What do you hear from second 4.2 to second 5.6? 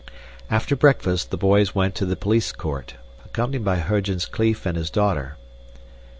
Kleef and his daughter.